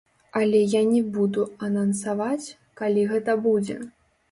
[0.39, 2.53] Але я не буду анансаваць,
[2.83, 3.81] калі гэта будзе.